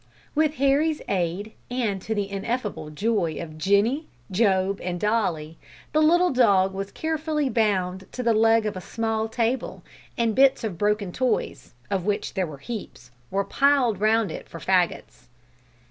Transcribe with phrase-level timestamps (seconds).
[0.33, 5.59] With Harry's aid, and to the ineffable joy of Jenny, Job, and Dolly,
[5.93, 9.83] the little dog was carefully bound to the leg of a small table,
[10.17, 14.57] and bits of broken toys of which there were heaps were piled round it for
[14.59, 15.27] fagots.